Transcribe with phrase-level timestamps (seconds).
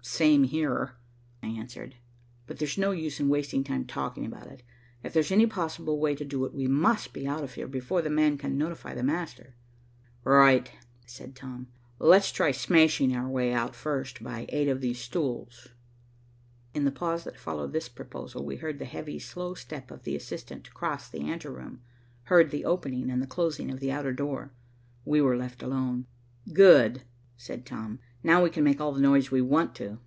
[0.00, 0.94] "Same here,"
[1.44, 1.94] I answered,
[2.46, 4.62] "but there's no use in wasting time talking about it.
[5.02, 8.00] If there's any possible way to do it, we must be out of here before
[8.00, 9.54] the man can notify the master."
[10.24, 10.72] "Right,"
[11.06, 11.68] said Tom.
[11.98, 15.68] "Let's try smashing our way out, first, by aid of these stools."
[16.72, 20.16] In the pause that followed this proposal, we heard the heavy, slow step of the
[20.16, 21.82] assistant cross the anteroom,
[22.24, 24.52] heard the opening and the closing of the outer door.
[25.04, 26.06] We were left alone.
[26.52, 27.02] "Good,"
[27.36, 30.00] said Tom, "Now we can make all the noise we want to."